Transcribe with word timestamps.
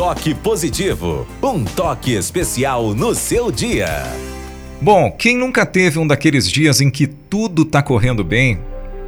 toque 0.00 0.34
positivo, 0.34 1.26
um 1.42 1.62
toque 1.62 2.14
especial 2.14 2.94
no 2.94 3.14
seu 3.14 3.52
dia. 3.52 3.86
Bom, 4.80 5.10
quem 5.12 5.36
nunca 5.36 5.66
teve 5.66 5.98
um 5.98 6.06
daqueles 6.06 6.50
dias 6.50 6.80
em 6.80 6.88
que 6.88 7.06
tudo 7.06 7.66
tá 7.66 7.82
correndo 7.82 8.24
bem, 8.24 8.58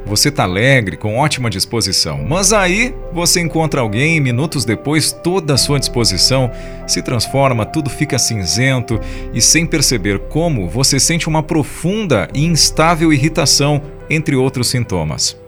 você 0.05 0.29
tá 0.29 0.43
alegre, 0.43 0.95
com 0.95 1.17
ótima 1.17 1.49
disposição, 1.49 2.23
mas 2.23 2.53
aí 2.53 2.93
você 3.11 3.41
encontra 3.41 3.81
alguém 3.81 4.17
e 4.17 4.19
minutos 4.19 4.65
depois 4.65 5.11
toda 5.11 5.55
a 5.55 5.57
sua 5.57 5.79
disposição 5.79 6.51
se 6.85 7.01
transforma, 7.01 7.65
tudo 7.65 7.89
fica 7.89 8.19
cinzento 8.19 8.99
e 9.33 9.41
sem 9.41 9.65
perceber 9.65 10.19
como 10.29 10.69
você 10.69 10.99
sente 10.99 11.27
uma 11.27 11.41
profunda 11.41 12.29
e 12.35 12.45
instável 12.45 13.11
irritação, 13.11 13.81
entre 14.11 14.35
outros 14.35 14.67
sintomas. 14.67 15.42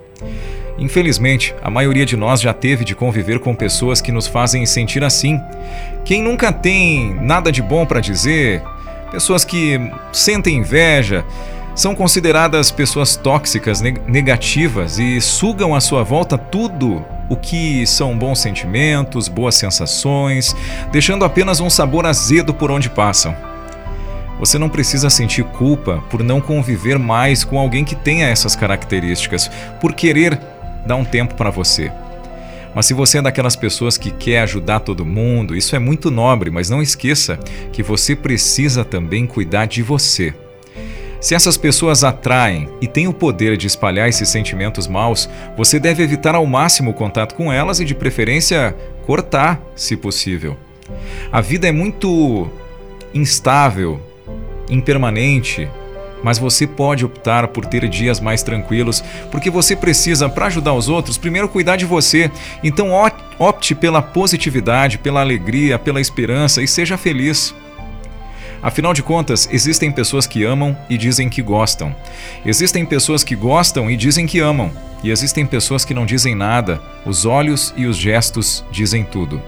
Infelizmente, 0.78 1.56
a 1.62 1.70
maioria 1.70 2.06
de 2.06 2.18
nós 2.18 2.42
já 2.42 2.54
teve 2.54 2.84
de 2.84 2.96
conviver 2.96 3.40
com 3.40 3.56
pessoas 3.56 4.02
que 4.02 4.12
nos 4.12 4.28
fazem 4.28 4.66
sentir 4.66 5.04
assim. 5.04 5.40
Quem 6.04 6.22
nunca 6.22 6.52
tem 6.52 7.14
nada 7.22 7.52
de 7.52 7.62
bom 7.62 7.86
para 7.86 8.02
dizer, 8.02 8.62
pessoas 9.10 9.46
que 9.46 9.80
sentem 10.12 10.58
inveja, 10.58 11.24
são 11.74 11.94
consideradas 11.94 12.72
pessoas 12.72 13.16
tóxicas, 13.16 13.82
negativas 13.82 14.98
e 14.98 15.20
sugam 15.20 15.76
à 15.76 15.82
sua 15.82 16.04
volta 16.04 16.38
tudo 16.38 17.04
o 17.28 17.36
que 17.36 17.86
são 17.86 18.18
bons 18.18 18.40
sentimentos, 18.40 19.28
boas 19.28 19.56
sensações, 19.56 20.56
deixando 20.92 21.26
apenas 21.26 21.60
um 21.60 21.70
sabor 21.70 22.06
azedo 22.06 22.54
por 22.54 22.72
onde 22.72 22.90
passam. 22.90 23.36
Você 24.40 24.58
não 24.58 24.70
precisa 24.70 25.10
sentir 25.10 25.44
culpa 25.44 26.04
por 26.10 26.22
não 26.22 26.42
conviver 26.42 27.00
mais 27.00 27.44
com 27.44 27.58
alguém 27.58 27.84
que 27.84 27.96
tenha 27.96 28.28
essas 28.28 28.56
características, 28.56 29.50
por 29.80 29.94
querer 29.94 30.40
dar 30.86 30.96
um 30.96 31.06
tempo 31.06 31.36
para 31.36 31.50
você. 31.50 31.92
Mas 32.76 32.88
se 32.88 32.94
você 32.94 33.20
é 33.20 33.22
daquelas 33.22 33.56
pessoas 33.56 33.98
que 33.98 34.12
quer 34.12 34.42
ajudar 34.42 34.82
todo 34.82 35.06
mundo, 35.06 35.56
isso 35.56 35.76
é 35.76 35.80
muito 35.80 36.12
nobre, 36.12 36.50
mas 36.50 36.70
não 36.70 36.82
esqueça 36.82 37.40
que 37.72 37.82
você 37.82 38.16
precisa 38.16 38.84
também 38.84 39.26
cuidar 39.26 39.66
de 39.66 39.82
você. 39.82 40.34
Se 41.22 41.34
essas 41.34 41.58
pessoas 41.58 42.04
atraem 42.04 42.70
e 42.82 42.88
têm 42.88 43.08
o 43.08 43.14
poder 43.14 43.56
de 43.58 43.66
espalhar 43.66 44.10
esses 44.10 44.28
sentimentos 44.30 44.88
maus, 44.88 45.30
você 45.58 45.80
deve 45.80 46.04
evitar 46.04 46.36
ao 46.36 46.46
máximo 46.46 46.92
o 46.92 46.94
contato 46.94 47.34
com 47.34 47.52
elas 47.52 47.80
e, 47.80 47.86
de 47.86 47.96
preferência, 47.96 48.76
cortar, 49.06 49.60
se 49.76 49.96
possível. 49.96 50.58
A 51.32 51.42
vida 51.42 51.68
é 51.68 51.72
muito 51.72 52.48
instável, 53.14 54.00
impermanente, 54.70 55.68
mas 56.26 56.40
você 56.40 56.66
pode 56.66 57.06
optar 57.06 57.48
por 57.50 57.68
ter 57.68 57.88
dias 57.88 58.20
mais 58.20 58.42
tranquilos, 58.42 59.04
porque 59.30 59.52
você 59.52 59.76
precisa, 59.76 60.28
para 60.28 60.48
ajudar 60.48 60.74
os 60.74 60.90
outros, 60.90 61.20
primeiro 61.20 61.48
cuidar 61.48 61.76
de 61.76 61.86
você. 61.86 62.32
Então 62.64 62.94
opte 63.38 63.76
pela 63.76 64.02
positividade, 64.02 64.98
pela 64.98 65.22
alegria, 65.22 65.78
pela 65.78 66.02
esperança 66.02 66.64
e 66.64 66.68
seja 66.68 66.98
feliz. 66.98 67.54
Afinal 68.60 68.92
de 68.92 69.04
contas, 69.04 69.48
existem 69.52 69.92
pessoas 69.92 70.26
que 70.26 70.44
amam 70.44 70.76
e 70.90 70.98
dizem 70.98 71.30
que 71.30 71.44
gostam. 71.44 71.96
Existem 72.44 72.84
pessoas 72.88 73.24
que 73.24 73.36
gostam 73.36 73.92
e 73.92 73.96
dizem 73.96 74.26
que 74.26 74.40
amam. 74.40 74.72
E 75.04 75.12
existem 75.12 75.46
pessoas 75.46 75.86
que 75.86 75.94
não 75.94 76.08
dizem 76.08 76.34
nada. 76.34 76.82
Os 77.06 77.28
olhos 77.28 77.72
e 77.78 77.86
os 77.86 77.98
gestos 77.98 78.66
dizem 78.72 79.04
tudo. 79.04 79.40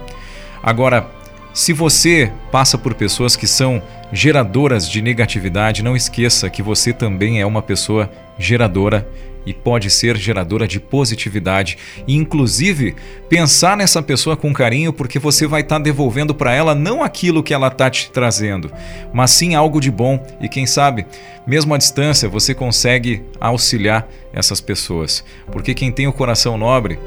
Agora, 0.62 1.10
se 1.58 1.72
você 1.72 2.30
passa 2.52 2.78
por 2.78 2.94
pessoas 2.94 3.34
que 3.34 3.44
são 3.44 3.82
geradoras 4.12 4.88
de 4.88 5.02
negatividade, 5.02 5.82
não 5.82 5.96
esqueça 5.96 6.48
que 6.48 6.62
você 6.62 6.92
também 6.92 7.40
é 7.40 7.44
uma 7.44 7.60
pessoa 7.60 8.08
geradora 8.38 9.08
e 9.44 9.52
pode 9.52 9.90
ser 9.90 10.16
geradora 10.16 10.68
de 10.68 10.78
positividade. 10.78 11.76
E, 12.06 12.14
inclusive, 12.14 12.94
pensar 13.28 13.76
nessa 13.76 14.00
pessoa 14.00 14.36
com 14.36 14.52
carinho, 14.52 14.92
porque 14.92 15.18
você 15.18 15.48
vai 15.48 15.62
estar 15.62 15.78
tá 15.78 15.82
devolvendo 15.82 16.32
para 16.32 16.54
ela 16.54 16.76
não 16.76 17.02
aquilo 17.02 17.42
que 17.42 17.52
ela 17.52 17.66
está 17.66 17.90
te 17.90 18.08
trazendo, 18.12 18.70
mas 19.12 19.32
sim 19.32 19.56
algo 19.56 19.80
de 19.80 19.90
bom. 19.90 20.24
E 20.40 20.48
quem 20.48 20.64
sabe, 20.64 21.06
mesmo 21.44 21.74
à 21.74 21.76
distância, 21.76 22.28
você 22.28 22.54
consegue 22.54 23.24
auxiliar 23.40 24.06
essas 24.32 24.60
pessoas. 24.60 25.24
Porque 25.50 25.74
quem 25.74 25.90
tem 25.90 26.06
o 26.06 26.12
coração 26.12 26.56
nobre 26.56 27.00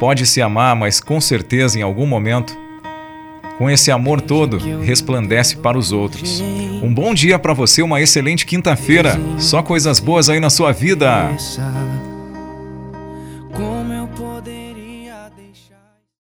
pode 0.00 0.24
se 0.24 0.40
amar, 0.40 0.74
mas 0.74 1.00
com 1.00 1.20
certeza 1.20 1.78
em 1.78 1.82
algum 1.82 2.06
momento 2.06 2.56
com 3.58 3.68
esse 3.68 3.90
amor 3.90 4.20
todo, 4.20 4.56
resplandece 4.80 5.56
para 5.56 5.76
os 5.76 5.90
outros. 5.90 6.40
Um 6.80 6.94
bom 6.94 7.12
dia 7.12 7.38
para 7.38 7.52
você, 7.52 7.82
uma 7.82 8.00
excelente 8.00 8.46
quinta-feira. 8.46 9.18
Só 9.38 9.62
coisas 9.62 9.98
boas 9.98 10.30
aí 10.30 10.38
na 10.38 10.48
sua 10.48 10.72
vida. 10.72 11.28